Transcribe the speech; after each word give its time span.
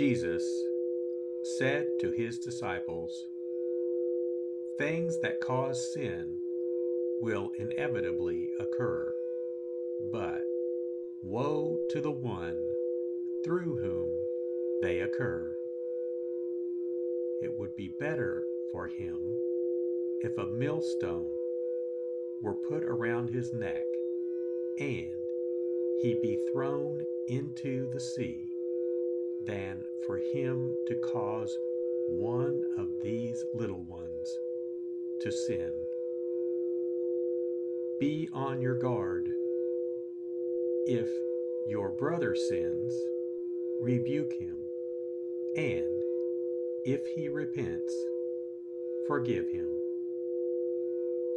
Jesus 0.00 0.42
said 1.58 1.86
to 2.00 2.10
his 2.12 2.38
disciples, 2.38 3.26
Things 4.78 5.20
that 5.20 5.42
cause 5.42 5.92
sin 5.92 6.38
will 7.20 7.50
inevitably 7.58 8.48
occur, 8.58 9.12
but 10.10 10.40
woe 11.22 11.76
to 11.90 12.00
the 12.00 12.10
one 12.10 12.56
through 13.44 13.76
whom 13.76 14.08
they 14.80 15.00
occur. 15.00 15.54
It 17.42 17.52
would 17.58 17.76
be 17.76 17.92
better 18.00 18.42
for 18.72 18.86
him 18.86 19.18
if 20.22 20.38
a 20.38 20.46
millstone 20.46 21.28
were 22.40 22.56
put 22.70 22.84
around 22.84 23.28
his 23.28 23.52
neck 23.52 23.84
and 24.78 25.12
he 26.00 26.16
be 26.22 26.38
thrown 26.54 27.02
into 27.28 27.90
the 27.92 28.00
sea 28.00 28.49
than 29.46 29.82
for 30.06 30.18
him 30.32 30.74
to 30.88 30.94
cause 31.12 31.56
one 32.08 32.62
of 32.78 32.88
these 33.02 33.44
little 33.54 33.82
ones 33.88 34.38
to 35.20 35.30
sin. 35.30 35.70
Be 38.00 38.28
on 38.32 38.60
your 38.60 38.74
guard. 38.74 39.28
If 40.86 41.08
your 41.68 41.90
brother 41.90 42.34
sins, 42.34 42.94
rebuke 43.80 44.32
him, 44.32 44.56
and 45.56 46.02
if 46.84 47.00
he 47.14 47.28
repents, 47.28 47.94
forgive 49.06 49.48
him. 49.50 49.68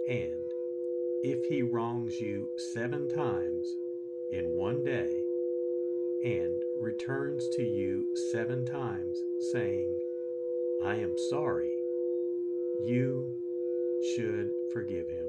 And 0.10 0.44
if 1.24 1.46
he 1.50 1.62
wrongs 1.62 2.20
you 2.20 2.50
seven 2.74 3.08
times 3.10 3.68
in 4.32 4.46
one 4.46 4.84
day, 4.84 5.10
and 6.24 6.62
returns 6.80 7.48
to 7.50 7.64
you 7.64 8.06
seven 8.32 8.66
times, 8.66 9.18
saying, 9.52 9.94
I 10.86 10.96
am 10.96 11.14
sorry, 11.30 11.72
you 12.86 13.26
should 14.16 14.50
forgive 14.72 15.08
him. 15.10 15.28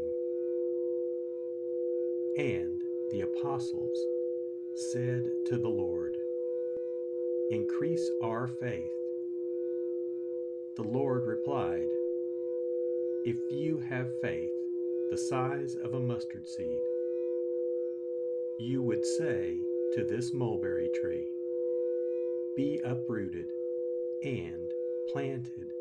And 2.38 2.81
the 3.10 3.22
apostles 3.22 3.98
said 4.92 5.24
to 5.47 5.59
the 5.59 5.69
Lord, 5.69 6.16
Increase 7.51 8.10
our 8.22 8.47
faith. 8.47 8.91
The 10.77 10.83
Lord 10.83 11.27
replied, 11.27 11.86
If 13.24 13.36
you 13.51 13.78
have 13.89 14.09
faith 14.22 14.51
the 15.10 15.19
size 15.19 15.77
of 15.84 15.95
a 15.95 16.01
mustard 16.01 16.48
seed, 16.48 16.78
you 18.59 18.83
would 18.83 19.04
say 19.04 19.59
to 19.92 20.04
this 20.04 20.33
mulberry 20.33 20.89
tree, 21.01 21.27
Be 22.57 22.81
uprooted 22.84 23.47
and 24.25 24.72
planted 25.13 25.72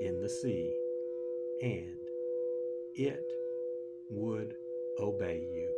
in 0.00 0.20
the 0.20 0.28
sea, 0.28 0.72
and 1.62 1.96
it 2.94 3.32
would 4.10 4.54
obey 5.00 5.42
you. 5.52 5.77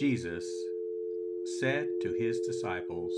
Jesus 0.00 0.50
said 1.44 1.86
to 2.00 2.14
his 2.14 2.40
disciples, 2.40 3.12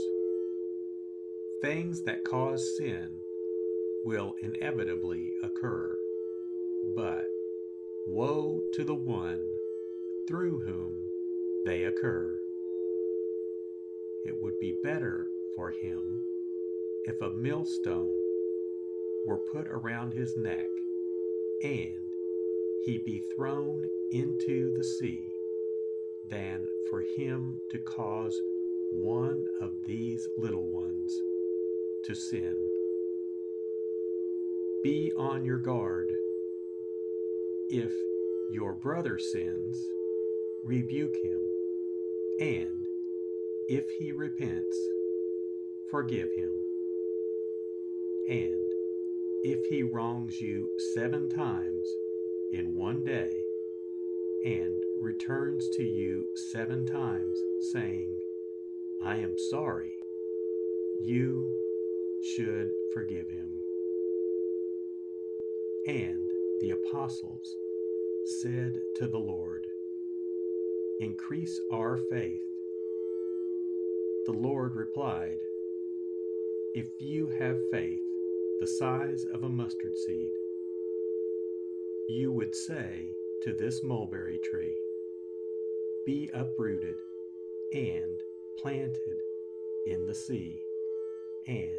Things 1.60 2.02
that 2.02 2.24
cause 2.24 2.76
sin 2.76 3.06
will 4.04 4.34
inevitably 4.42 5.30
occur, 5.44 5.96
but 6.96 7.24
woe 8.08 8.62
to 8.74 8.82
the 8.82 8.96
one 8.96 9.46
through 10.26 10.58
whom 10.66 10.96
they 11.64 11.84
occur. 11.84 12.36
It 14.26 14.34
would 14.42 14.58
be 14.58 14.74
better 14.82 15.28
for 15.54 15.70
him 15.70 16.20
if 17.04 17.20
a 17.20 17.30
millstone 17.30 18.12
were 19.24 19.38
put 19.52 19.68
around 19.68 20.14
his 20.14 20.36
neck 20.36 20.66
and 21.62 21.94
he 22.84 22.98
be 22.98 23.22
thrown 23.36 23.84
into 24.10 24.74
the 24.76 24.82
sea 24.82 25.31
than 26.30 26.66
for 26.90 27.02
him 27.16 27.56
to 27.70 27.78
cause 27.78 28.38
one 28.92 29.46
of 29.60 29.72
these 29.86 30.28
little 30.38 30.68
ones 30.70 31.12
to 32.04 32.14
sin. 32.14 32.54
Be 34.82 35.12
on 35.16 35.44
your 35.44 35.58
guard. 35.58 36.10
If 37.70 37.92
your 38.52 38.74
brother 38.74 39.18
sins, 39.18 39.88
rebuke 40.64 41.14
him, 41.22 41.40
and 42.40 42.84
if 43.68 43.84
he 43.98 44.12
repents, 44.12 44.76
forgive 45.90 46.28
him. 46.36 46.52
And 48.28 48.72
if 49.44 49.64
he 49.70 49.82
wrongs 49.82 50.40
you 50.40 50.68
seven 50.94 51.28
times 51.28 51.86
in 52.52 52.74
one 52.74 53.02
day, 53.04 53.30
and 54.44 54.82
returns 55.00 55.68
to 55.76 55.84
you 55.84 56.26
seven 56.52 56.84
times, 56.84 57.38
saying, 57.72 58.16
I 59.04 59.16
am 59.16 59.34
sorry, 59.50 59.92
you 61.00 61.50
should 62.22 62.70
forgive 62.92 63.28
him. 63.28 63.48
And 65.86 66.28
the 66.60 66.70
apostles 66.70 67.56
said 68.40 68.80
to 68.96 69.08
the 69.08 69.18
Lord, 69.18 69.66
Increase 71.00 71.60
our 71.72 71.96
faith. 72.10 72.42
The 74.26 74.32
Lord 74.32 74.76
replied, 74.76 75.38
If 76.74 76.86
you 77.00 77.28
have 77.38 77.58
faith 77.72 77.98
the 78.60 78.66
size 78.66 79.24
of 79.34 79.42
a 79.42 79.48
mustard 79.48 79.96
seed, 80.06 80.30
you 82.08 82.30
would 82.30 82.54
say 82.54 83.10
to 83.42 83.52
this 83.52 83.82
mulberry 83.82 84.38
tree, 84.38 84.76
Be 86.06 86.30
uprooted 86.32 86.94
and 87.72 88.20
planted 88.60 89.18
in 89.86 90.06
the 90.06 90.14
sea, 90.14 90.60
and 91.48 91.70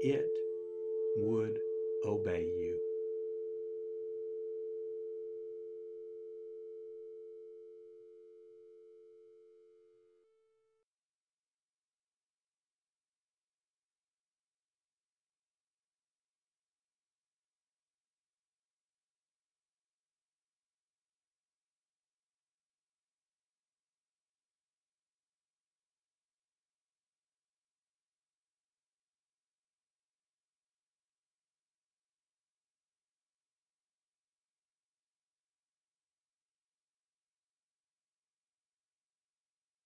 it 0.00 0.30
would 1.16 1.58
obey 2.04 2.52
you. 2.56 2.78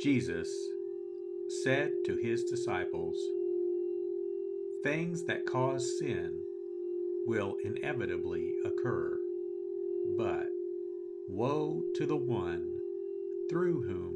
Jesus 0.00 0.48
said 1.62 1.92
to 2.06 2.16
his 2.16 2.44
disciples, 2.44 3.18
Things 4.82 5.24
that 5.24 5.44
cause 5.44 5.98
sin 5.98 6.40
will 7.26 7.56
inevitably 7.64 8.54
occur, 8.64 9.18
but 10.16 10.46
woe 11.28 11.82
to 11.96 12.06
the 12.06 12.16
one 12.16 12.66
through 13.50 13.82
whom 13.82 14.14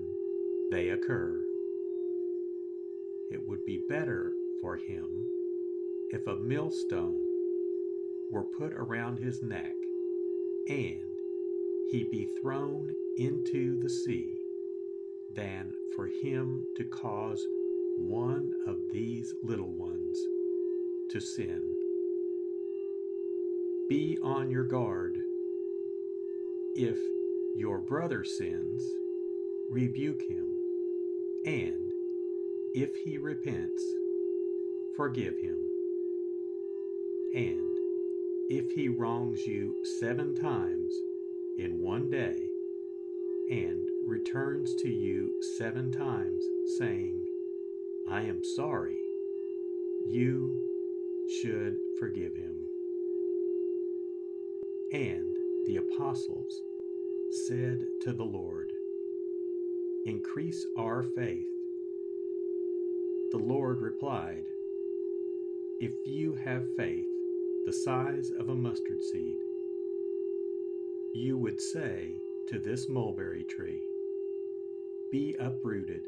they 0.71 0.89
occur. 0.89 1.45
It 3.31 3.47
would 3.47 3.67
be 3.67 3.85
better 3.87 4.33
for 4.63 4.77
him 4.77 5.27
if 6.13 6.27
a 6.27 6.37
millstone 6.37 7.21
were 8.31 8.47
put 8.59 8.73
around 8.73 9.19
his 9.19 9.43
neck 9.43 9.75
and 10.67 11.05
he 11.91 12.09
be 12.11 12.27
thrown 12.41 12.91
into 13.19 13.79
the 13.83 13.91
sea 13.91 14.44
than 15.35 15.73
for 15.95 16.07
him 16.07 16.65
to 16.77 16.85
cause 16.85 17.45
one 17.97 18.53
of 18.67 18.79
these 18.93 19.35
little 19.43 19.73
ones 19.73 20.19
to 21.11 21.21
sin. 21.21 21.63
Be 23.89 24.19
on 24.23 24.51
your 24.51 24.65
guard. 24.65 25.17
If 26.75 26.99
your 27.57 27.79
brother 27.79 28.25
sins, 28.25 28.83
rebuke 29.71 30.23
him, 30.29 30.47
and 31.47 31.93
if 32.75 32.95
he 33.05 33.19
repents, 33.19 33.83
forgive 34.97 35.39
him. 35.39 35.59
And 37.35 37.77
if 38.51 38.71
he 38.73 38.89
wrongs 38.89 39.47
you 39.47 39.77
seven 40.01 40.35
times 40.35 40.93
in 41.59 41.81
one 41.81 42.11
day, 42.11 42.37
and 43.51 43.89
returns 44.07 44.75
to 44.77 44.89
you 44.89 45.33
seven 45.57 45.91
times, 45.91 46.45
saying, 46.79 47.21
I 48.09 48.23
am 48.23 48.43
sorry, 48.57 48.99
you 50.07 50.61
should 51.41 51.77
forgive 51.99 52.35
him. 52.37 52.55
And 54.93 55.37
the 55.67 55.79
apostles 55.79 56.63
said 57.49 57.87
to 58.03 58.13
the 58.13 58.25
Lord, 58.25 58.71
Increase 60.07 60.67
our 60.79 61.03
faith. 61.03 61.47
The 63.33 63.39
Lord 63.39 63.81
replied, 63.81 64.45
If 65.81 65.95
you 66.05 66.35
have 66.45 66.77
faith 66.77 67.07
the 67.65 67.73
size 67.73 68.31
of 68.39 68.51
a 68.51 68.55
mustard 68.55 69.03
seed, 69.13 69.39
you 71.15 71.39
would 71.39 71.61
say 71.61 72.21
to 72.49 72.59
this 72.59 72.89
mulberry 72.89 73.45
tree, 73.45 73.81
Be 75.15 75.37
uprooted 75.39 76.03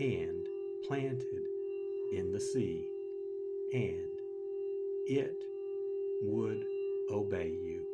and 0.00 0.44
planted 0.84 1.44
in 2.12 2.32
the 2.32 2.40
sea, 2.40 2.84
and 3.72 4.08
it 5.06 5.36
would 6.20 6.64
obey 7.12 7.56
you. 7.62 7.93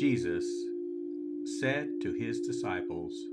Jesus 0.00 0.46
said 1.44 2.00
to 2.00 2.14
his 2.14 2.40
disciples, 2.40 3.26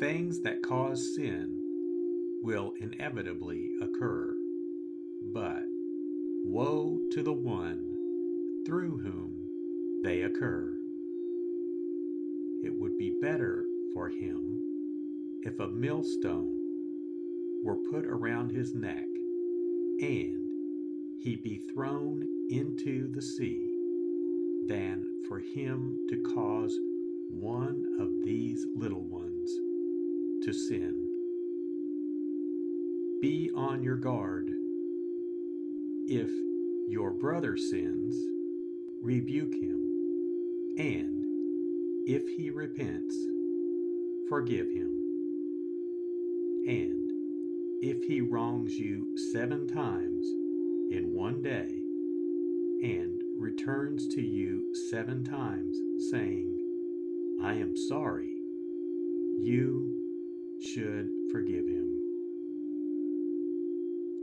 Things 0.00 0.40
that 0.40 0.62
cause 0.62 1.14
sin 1.14 1.60
will 2.42 2.72
inevitably 2.80 3.68
occur, 3.82 4.34
but 5.34 5.64
woe 6.46 7.00
to 7.12 7.22
the 7.22 7.34
one 7.34 7.84
through 8.64 8.96
whom 8.96 9.34
they 10.02 10.22
occur. 10.22 10.72
It 12.64 12.72
would 12.80 12.96
be 12.96 13.18
better 13.20 13.66
for 13.92 14.08
him 14.08 14.58
if 15.42 15.60
a 15.60 15.68
millstone 15.68 16.56
were 17.62 17.76
put 17.92 18.06
around 18.06 18.52
his 18.52 18.74
neck 18.74 19.04
and 20.00 20.48
he 21.20 21.36
be 21.36 21.60
thrown 21.74 22.26
into 22.48 23.12
the 23.12 23.20
sea 23.20 23.69
than 24.70 25.04
for 25.26 25.40
him 25.40 25.98
to 26.08 26.16
cause 26.32 26.78
one 27.28 27.84
of 27.98 28.08
these 28.24 28.64
little 28.76 29.02
ones 29.02 29.50
to 30.44 30.52
sin. 30.52 31.08
Be 33.20 33.50
on 33.56 33.82
your 33.82 33.96
guard. 33.96 34.48
If 36.06 36.30
your 36.88 37.10
brother 37.10 37.56
sins, 37.56 38.16
rebuke 39.02 39.54
him, 39.54 39.80
and 40.78 41.24
if 42.06 42.28
he 42.36 42.50
repents, 42.50 43.16
forgive 44.28 44.68
him. 44.68 44.92
And 46.68 47.10
if 47.82 48.04
he 48.04 48.20
wrongs 48.20 48.78
you 48.78 49.16
seven 49.32 49.66
times 49.66 50.26
in 50.92 51.12
one 51.12 51.42
day, 51.42 51.68
and 52.82 53.19
returns 53.40 54.06
to 54.06 54.20
you 54.20 54.62
seven 54.90 55.24
times, 55.24 55.78
saying, 56.10 56.58
I 57.42 57.54
am 57.54 57.74
sorry, 57.74 58.34
you 59.38 59.96
should 60.60 61.08
forgive 61.32 61.66
him. 61.66 61.88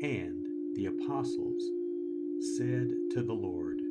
And 0.03 0.45
the 0.75 0.85
apostles 0.85 1.63
said 2.57 2.93
to 3.13 3.23
the 3.23 3.33
Lord, 3.33 3.81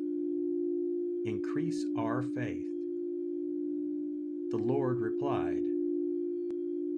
Increase 1.25 1.85
our 1.97 2.21
faith. 2.21 2.69
The 4.51 4.57
Lord 4.57 5.01
replied, 5.01 5.63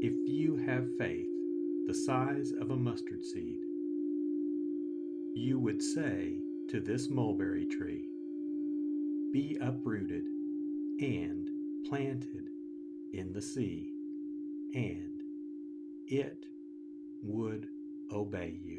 If 0.02 0.14
you 0.28 0.56
have 0.68 0.96
faith 1.00 1.30
the 1.88 1.96
size 1.96 2.54
of 2.62 2.70
a 2.70 2.78
mustard 2.78 3.26
seed, 3.26 3.64
you 5.34 5.58
would 5.58 5.82
say 5.82 6.38
to 6.68 6.80
this 6.80 7.10
mulberry 7.10 7.66
tree, 7.66 8.06
be 9.32 9.58
uprooted 9.62 10.24
and 11.02 11.48
planted 11.88 12.50
in 13.14 13.32
the 13.34 13.42
sea, 13.42 13.92
and 14.74 15.22
it 16.08 16.46
would 17.22 17.68
obey 18.12 18.60
you. 18.64 18.79